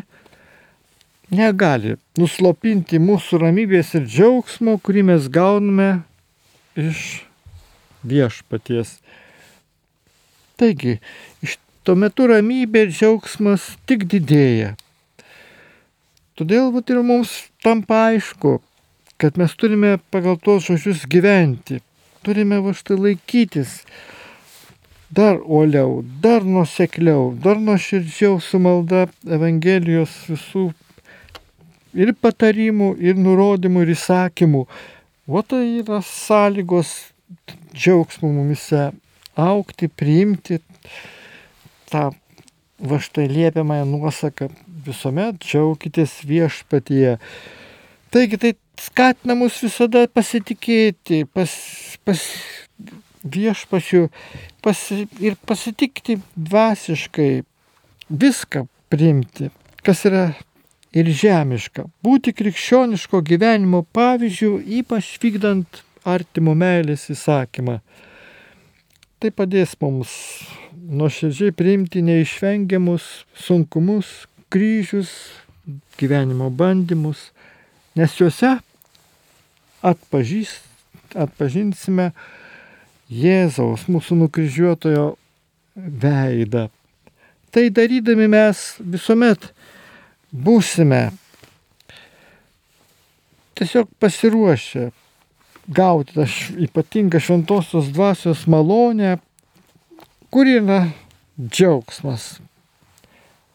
[1.31, 5.91] negali nuslopinti mūsų ramybės ir džiaugsmo, kurį mes gauname
[6.79, 7.25] iš
[8.07, 8.99] viešpaties.
[10.59, 10.99] Taigi,
[11.41, 14.75] iš tuo metu ramybė ir džiaugsmas tik didėja.
[16.37, 17.33] Todėl vat, ir mums
[17.65, 18.59] tampa aišku,
[19.21, 21.81] kad mes turime pagal tos žodžius gyventi.
[22.25, 23.81] Turime va štai laikytis
[25.11, 30.69] dar uoliau, dar nusekliau, dar nuoširdžiau su malda Evangelijos visų
[31.93, 34.63] ir patarimų, ir nurodymų, ir įsakymų.
[35.27, 37.10] O tai yra sąlygos
[37.73, 38.89] džiaugsmų mumise
[39.39, 40.59] aukti, priimti
[41.91, 42.09] tą
[42.81, 44.49] va štai liepiamąją nuosaką
[44.85, 47.17] visuomet džiaukitės viešpatyje.
[48.11, 51.51] Taigi tai skatina mus visada pasitikėti pas,
[52.03, 52.21] pas
[53.21, 54.07] viešpačių
[54.65, 57.43] pasi, ir pasitikti dvasiškai,
[58.09, 59.51] viską priimti,
[59.85, 60.31] kas yra
[60.91, 61.85] ir žemiška.
[62.03, 67.79] Būti krikščioniško gyvenimo pavyzdžių, ypač vykdant artimo meilės įsakymą.
[69.21, 70.11] Tai padės mums
[70.73, 73.05] nuoširdžiai priimti neišvengiamus
[73.37, 74.09] sunkumus,
[74.51, 75.11] kryžius,
[75.99, 77.29] gyvenimo bandymus,
[77.95, 78.55] nes juose
[79.85, 80.65] atpažįst,
[81.15, 82.11] atpažinsime
[83.11, 85.09] Jėzaus, mūsų nukryžiuotojo
[85.75, 86.69] veidą.
[87.51, 89.49] Tai darydami mes visuomet
[90.31, 91.09] būsime
[93.59, 94.87] tiesiog pasiruošę
[95.67, 96.25] gauti tą
[96.65, 99.17] ypatingą šventosios dvasios malonę,
[100.31, 100.87] kur yra
[101.39, 102.39] džiaugsmas.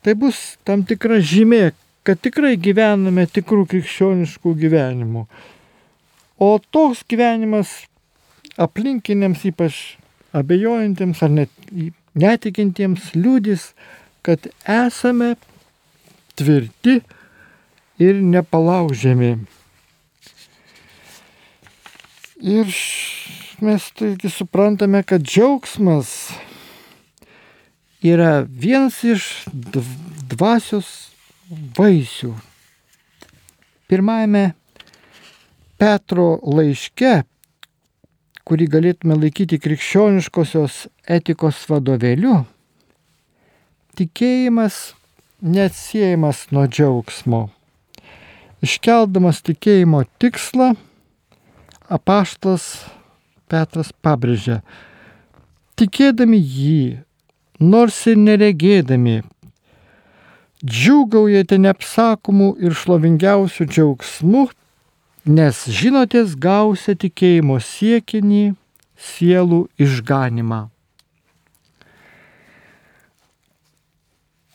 [0.03, 1.73] Tai bus tam tikra žymė,
[2.07, 5.27] kad tikrai gyvename tikrų krikščioniškų gyvenimų.
[6.39, 7.73] O toks gyvenimas
[8.61, 9.97] aplinkiniams, ypač
[10.37, 11.51] abejojantiems ar net
[12.17, 13.71] netikintiems, liūdis,
[14.25, 15.35] kad esame
[16.37, 17.01] tvirti
[18.03, 19.37] ir nepalaužiami.
[22.37, 22.69] Ir
[23.65, 26.33] mes taigi suprantame, kad džiaugsmas
[28.05, 29.47] yra vienas iš
[30.29, 30.91] dvasios
[31.49, 32.35] vaisių.
[33.89, 34.51] Pirmajame
[35.81, 37.23] Petro laiške,
[38.45, 42.43] kurį galėtume laikyti krikščioniškosios etikos vadovėliu,
[43.97, 44.93] tikėjimas
[45.41, 47.47] neatsiejamas nuo džiaugsmo.
[48.61, 50.75] Iškeldamas tikėjimo tikslą,
[51.93, 52.85] apaštas
[53.47, 54.61] Petras pabrėžia,
[55.79, 56.99] tikėdami jį,
[57.63, 59.21] nors ir neregėdami,
[60.67, 64.49] džiūgaujate neapsakomų ir šlovingiausių džiaugsmų
[65.27, 68.55] nes žinotės gausia tikėjimo siekinį
[68.95, 70.67] sielų išganimą.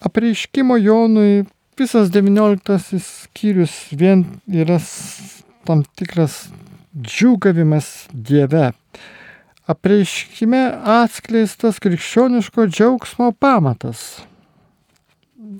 [0.01, 1.43] Apreiškimo Jonui
[1.77, 4.79] visas XIX skyrius vien yra
[5.67, 6.47] tam tikras
[6.95, 8.71] džiūgavimas Dieve.
[9.71, 10.59] Apreiškime
[10.99, 14.21] atskleistas krikščioniško džiaugsmo pamatas.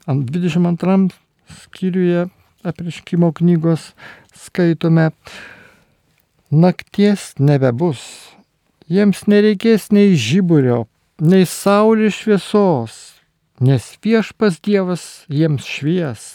[0.09, 1.13] Ant 22
[1.61, 2.25] skyriuje
[2.67, 3.91] apriškimo knygos
[4.35, 5.11] skaitome,
[6.51, 8.01] nakties nebebus,
[8.91, 10.83] jiems nereikės nei žiburio,
[11.21, 12.97] nei saulės šviesos,
[13.63, 16.27] nes viešpas Dievas jiems švies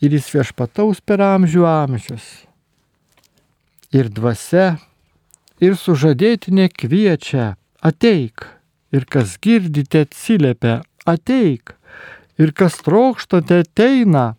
[0.00, 2.49] ir jis viešpataus per amžių amžius.
[3.90, 4.76] Ir dvasia,
[5.58, 8.44] ir sužadėtinė kviečia, ateik,
[8.94, 10.76] ir kas girdite atsiliepia,
[11.10, 11.74] ateik,
[12.38, 14.36] ir kas trokštate ateina,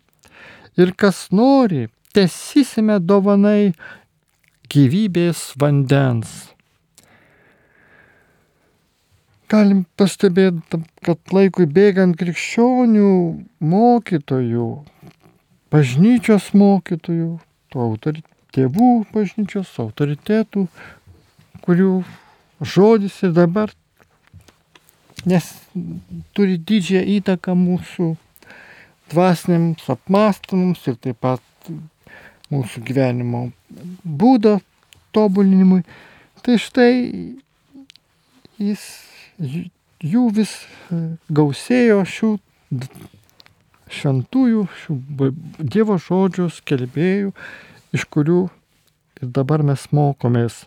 [0.80, 3.74] ir kas nori, tesysime dovanai
[4.72, 6.32] gyvybės vandens.
[9.52, 13.12] Galim pastebėti, kad laikui bėgant krikščionių
[13.60, 14.68] mokytojų,
[15.68, 17.34] bažnyčios mokytojų,
[17.76, 20.66] autori, tėvų bažnyčios autoritetų,
[21.64, 21.92] kurių
[22.62, 23.72] žodis ir dabar
[25.26, 25.48] nes
[26.34, 28.08] turi didžiąją įtaką mūsų
[29.12, 31.70] dvasiniams apmąstymams ir taip pat
[32.52, 33.44] mūsų gyvenimo
[34.02, 34.58] būdo
[35.14, 35.82] tobulinimui.
[36.42, 36.92] Tai štai
[38.58, 38.82] jis
[40.02, 40.54] jų vis
[41.30, 42.32] gausėjo šių
[43.92, 44.96] šventųjų, šių
[45.60, 47.32] Dievo žodžių skelbėjų,
[47.92, 48.46] iš kurių
[49.20, 50.66] ir dabar mes mokomės.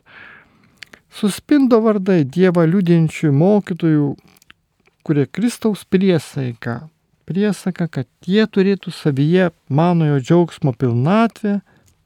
[1.16, 4.10] Suspindo vardai Dievą liūdinčių mokytojų,
[5.06, 6.90] kurie Kristaus priesaika,
[7.30, 11.62] priesaika, kad jie turėtų savyje manojo džiaugsmo pilnatvę,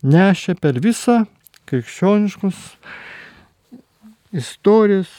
[0.06, 1.24] nešė per visą
[1.70, 2.60] krikščioniškus
[4.36, 5.10] istorijos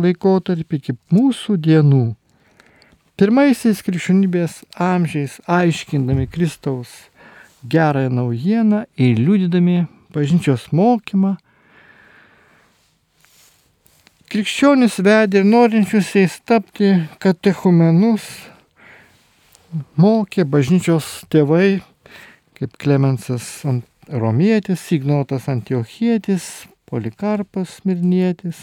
[0.00, 2.04] laikotarpį iki mūsų dienų.
[3.20, 7.09] Pirmaisiais krikščionybės amžiais aiškindami Kristaus
[7.64, 9.84] gerąją naujieną ir liūdydami
[10.14, 11.36] bažnyčios mokymą,
[14.30, 16.92] krikščionis vedė ir norinčius jais tapti
[17.22, 18.26] katechumenus,
[19.98, 21.80] mokė bažnyčios tėvai,
[22.58, 23.46] kaip Klemensas
[24.10, 28.58] Romietis, Signotas Antiochietis, Polikarpas Mirnietis,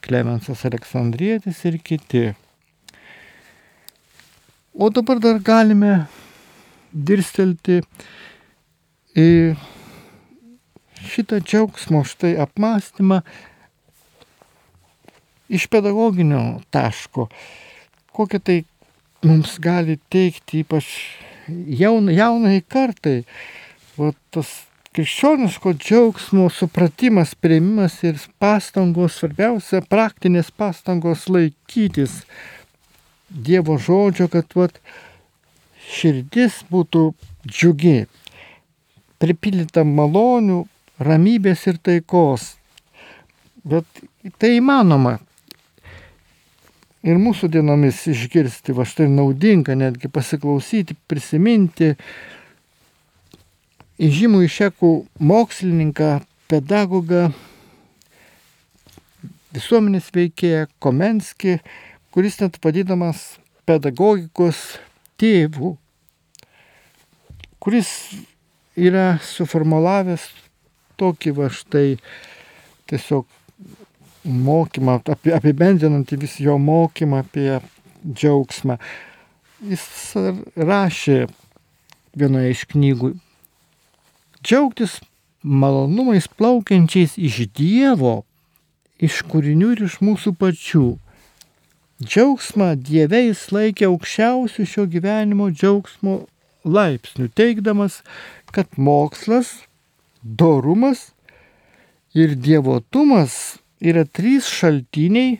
[0.00, 2.30] Klemensas Aleksandrietis ir kiti.
[4.72, 6.06] O dabar dar galime
[6.92, 7.80] dirstelti
[9.18, 9.30] į
[11.10, 13.20] šitą džiaugsmo štai apmąstymą
[15.50, 17.28] iš pedagoginio taško.
[18.14, 18.58] Kokią tai
[19.26, 20.88] mums gali teikti ypač
[21.50, 23.22] jaunai, jaunai kartai.
[24.00, 24.50] O tas
[24.96, 32.22] krikščioniško džiaugsmo supratimas, prieimimas ir pastangos, svarbiausia, praktinės pastangos laikytis
[33.30, 34.80] Dievo žodžio, kad vat,
[35.90, 37.10] širdis būtų
[37.48, 38.04] džiugi,
[39.20, 40.62] pripildyta malonių,
[41.00, 42.54] ramybės ir taikos.
[43.64, 43.86] Bet
[44.40, 45.18] tai įmanoma.
[47.00, 51.94] Ir mūsų dienomis išgirsti, va štai naudinga netgi pasiklausyti, prisiminti
[54.00, 54.90] įžymų išekų
[55.30, 56.10] mokslininką,
[56.50, 57.30] pedagogą,
[59.56, 61.56] visuomenės veikėją Komenskį,
[62.12, 63.24] kuris net vadinamas
[63.68, 64.60] pedagogikos
[65.20, 65.74] tėvų,
[67.60, 67.90] kuris
[68.76, 70.26] yra suformulavęs
[71.00, 71.98] tokį va štai
[72.90, 73.26] tiesiog
[74.24, 74.98] mokymą,
[75.36, 77.60] apibendrinantį vis jo mokymą apie
[78.04, 78.76] džiaugsmą.
[79.70, 79.84] Jis
[80.56, 81.26] rašė
[82.16, 83.14] vienoje iš knygų
[84.42, 85.00] džiaugtis
[85.42, 88.24] malonumais plaukiančiais iš Dievo,
[89.00, 90.86] iš kūrinių ir iš mūsų pačių.
[92.00, 96.22] Džiaugsmą Dieve jis laikė aukščiausių šio gyvenimo džiaugsmo
[96.64, 97.98] laipsnių, teikdamas,
[98.56, 99.50] kad mokslas,
[100.22, 101.10] dorumas
[102.16, 105.38] ir dievotumas yra trys šaltiniai,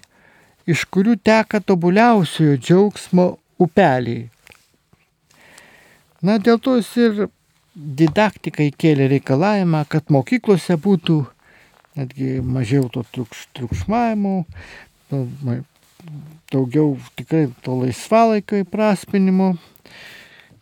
[0.68, 3.26] iš kurių teka tobuliausiojo džiaugsmo
[3.61, 4.28] upeliai.
[6.20, 7.26] Na, dėl to jis ir
[7.74, 11.22] didaktikai kėlė reikalavimą, kad mokyklose būtų
[11.96, 14.44] netgi mažiau to triukš, triukšmavimo,
[16.51, 19.55] daugiau tikrai to laisvalaikio įprasminimo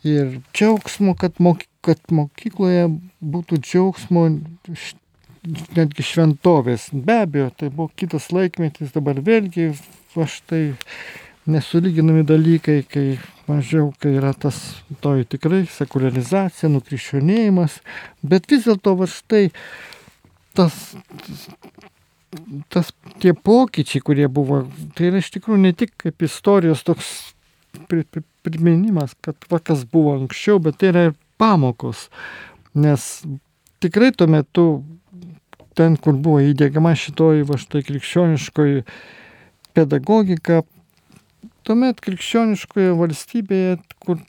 [0.06, 2.88] ir džiaugsmo, kad, moky, kad mokykloje
[3.20, 4.26] būtų džiaugsmo
[5.76, 6.90] netgi šventovės.
[6.92, 9.72] Be abejo, tai buvo kitas laikmetis, dabar vėlgi
[10.18, 10.62] aš tai
[11.48, 13.06] nesulyginami dalykai, kai
[13.48, 14.58] mažiau, kai yra tas
[15.04, 17.78] toj tikrai sekularizacija, nukryščionėjimas,
[18.22, 19.46] bet vis dėlto va štai
[20.58, 20.76] tas
[22.72, 24.62] tas tie pokyčiai, kurie buvo,
[24.96, 27.10] tai yra iš tikrųjų ne tik kaip istorijos toks
[27.88, 32.08] priminimas, kad va kas buvo anksčiau, bet tai yra ir pamokos.
[32.76, 33.08] Nes
[33.82, 34.66] tikrai tuo metu
[35.78, 38.82] ten, kur buvo įdėgiama šitoji va štai krikščioniškoji
[39.78, 40.62] pedagogika,
[41.66, 44.20] tuomet krikščioniškoje valstybėje, kur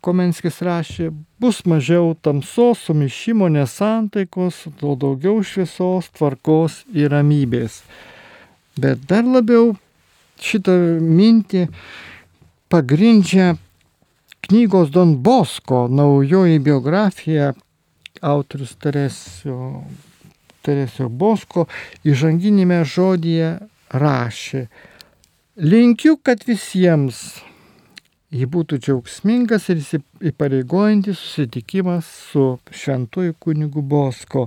[0.00, 7.82] Komenskis rašė, bus mažiau tamsos, sumišimo, nesantaikos, o daugiau šviesos, tvarkos ir ramybės.
[8.80, 9.74] Bet dar labiau
[10.40, 11.66] šitą mintį
[12.72, 13.56] pagrindžia
[14.48, 17.52] knygos Don Bosko naujoji biografija
[18.20, 19.82] autorius Teresio,
[20.64, 21.66] Teresio Bosko
[22.08, 23.52] įžanginėme žodėje
[23.92, 24.64] rašė.
[25.60, 27.42] Linkiu, kad visiems
[28.30, 29.80] jį būtų džiaugsmingas ir
[30.30, 34.46] įpareigojantis susitikimas su šventuoju kunigu Bosko.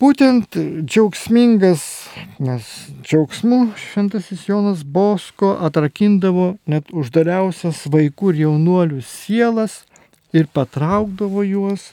[0.00, 0.56] Būtent
[0.88, 1.82] džiaugsmingas,
[2.40, 2.68] nes
[3.04, 9.82] džiaugsmu šventasis Jonas Bosko atrakindavo net uždariausias vaikų ir jaunuolių sielas
[10.32, 11.90] ir patraukdavo juos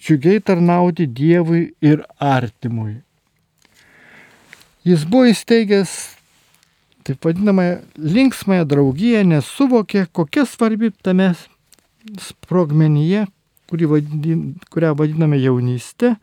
[0.00, 2.96] džiugiai tarnauti Dievui ir artimui.
[4.86, 5.92] Jis buvo įsteigęs
[7.10, 11.34] taip vadinamąją linksmąją draugiją, nes suvokė, kokia svarbi tame
[12.18, 13.26] sprogmenyje,
[13.70, 16.16] vadin, kurią vadiname jaunystė,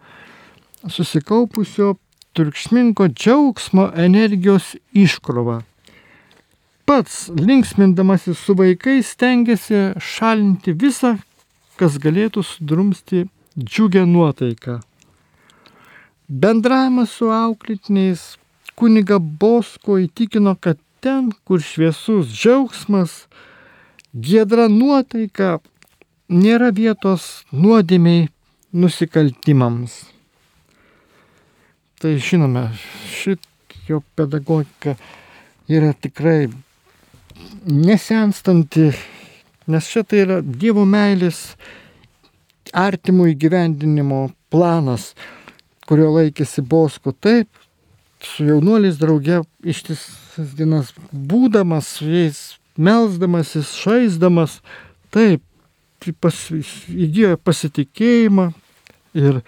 [0.88, 1.96] susikaupusio
[2.34, 5.62] triukšmingo džiaugsmo energijos iškrova.
[6.86, 11.18] Pats linksmindamasis su vaikais stengiasi šalinti visą,
[11.76, 13.26] kas galėtų sudrumsti
[13.60, 14.80] džiugę nuotaiką.
[16.28, 18.38] Bendravimas su auklitiniais
[18.78, 23.26] kuniga Bosko įtikino, kad ten, kur šviesus džiaugsmas,
[24.14, 25.58] giedra nuotaika,
[26.30, 28.28] nėra vietos nuodėmiai
[28.78, 29.98] nusikaltimams.
[31.98, 32.68] Tai žinome,
[33.10, 33.42] šit
[33.90, 34.94] jo pedagogika
[35.72, 36.46] yra tikrai
[37.66, 38.92] nesenstanti,
[39.68, 41.56] nes čia tai yra Dievo meilės
[42.78, 45.14] artimų įgyvendinimo planas,
[45.88, 47.50] kurio laikėsi Bosko taip,
[48.24, 52.42] su jaunuoliais draugė ištisas dienas būdamas, su jais
[52.78, 54.60] melzdamasis, šaisdamas,
[55.14, 55.44] taip,
[56.22, 56.44] pas,
[56.94, 58.52] įgyjo pasitikėjimą
[59.18, 59.42] ir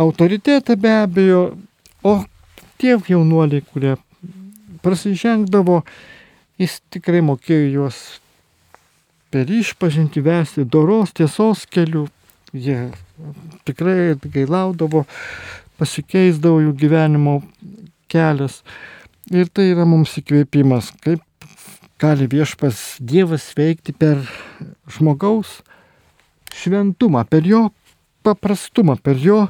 [0.00, 1.42] autoritetą be abejo,
[2.02, 2.24] O
[2.80, 3.96] tie jaunuoliai, kurie
[4.80, 5.82] prasižengdavo,
[6.60, 7.98] jis tikrai mokėjo juos
[9.30, 12.06] per išpažinti vesti doros tiesos keliu.
[12.56, 12.88] Jie
[13.68, 15.04] tikrai gailaudavo,
[15.78, 17.36] pasikeisdavo jų gyvenimo
[18.10, 18.60] kelias.
[19.30, 21.22] Ir tai yra mums įkvėpimas, kaip
[22.00, 24.22] gali viešpas Dievas veikti per
[24.90, 25.60] žmogaus
[26.56, 27.68] šventumą, per jo
[28.26, 29.44] paprastumą, per jo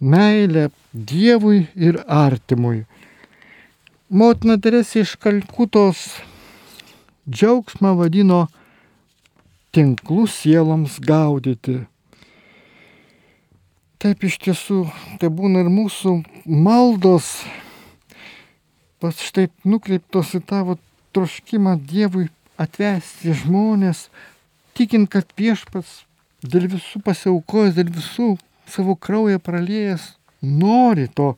[0.00, 2.82] meilę Dievui ir artimui.
[4.12, 6.02] Motina Teresė iš Kalkutos
[7.30, 8.42] džiaugsmą vadino
[9.72, 11.78] tinklus sieloms gaudyti.
[14.02, 14.82] Taip iš tiesų,
[15.22, 17.30] tai būna ir mūsų maldos,
[19.02, 20.78] pas štai nukreiptos į tavo
[21.16, 22.28] troškimą Dievui
[22.62, 24.06] atvesti žmonės,
[24.78, 26.04] tikint, kad viešpats
[26.46, 28.28] dėl visų pasiaukojęs, dėl visų
[28.70, 31.34] savo kraują praliejęs nori to,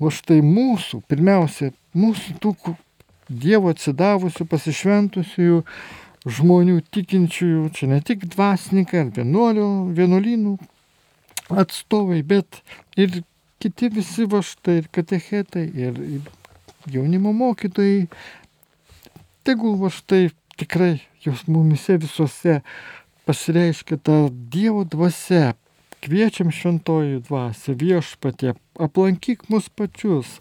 [0.00, 2.76] o štai mūsų, pirmiausia, mūsų tų
[3.30, 5.60] Dievo atsidavusių, pasišventusiųjų
[6.26, 10.56] žmonių tikinčiųjų, čia ne tik dvasininkai ar vienuolių, vienuolynų
[11.62, 12.58] atstovai, bet
[12.98, 13.22] ir
[13.62, 16.26] kiti visi vaštai, ir katechetai, ir, ir
[16.94, 18.08] jaunimo mokytojai.
[19.46, 20.28] Tegul vaštai
[20.60, 22.60] tikrai jos mumise visuose
[23.28, 25.54] pasireiškia ta Dievo dvasia,
[26.00, 30.38] Kviečiam šventojų dvasia, viešpatė, aplankyk mus pačius,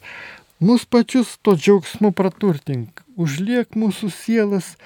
[0.64, 4.78] mus pačius to džiaugsmu praturtink, užliek mūsų sielas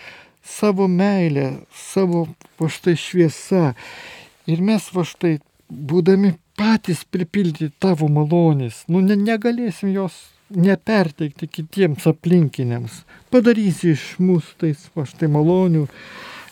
[0.41, 2.25] savo meilę, savo
[2.57, 3.75] va štai šviesa.
[4.49, 5.35] Ir mes va štai,
[5.69, 10.17] būdami patys pripildyti tavo malonės, nu ne, negalėsim jos
[10.55, 13.01] neperteikti kitiems aplinkiniams.
[13.33, 15.87] Padarysi iš mūsų tais va štai malonių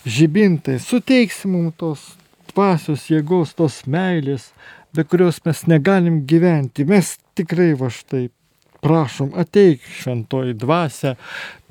[0.08, 2.04] žibintai, suteiksi mums tos
[2.52, 4.50] dvasios jėgos, tos meilės,
[4.94, 6.86] be kurios mes negalim gyventi.
[6.88, 8.28] Mes tikrai va štai
[8.82, 11.14] prašom, ateik šventoji dvasia,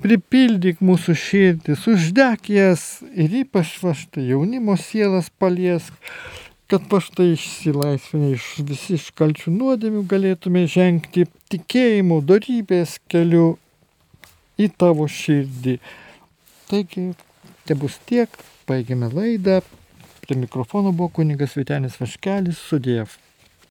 [0.02, 5.92] pripildyk mūsų širdis, uždek jas ir ypač va štai jaunimo sielas paliesk,
[6.72, 13.58] kad va štai išsilaisvinę iš visi iš kalčių nuodėmių galėtume žengti tikėjimo, darybės keliu
[14.56, 15.74] į tavo širdį.
[16.70, 17.10] Taigi,
[17.68, 18.40] te bus tiek,
[18.72, 19.60] baigiame laidą.
[20.24, 23.18] Prie mikrofono buvo kunigas Vitenis Vaškelis, sudėv.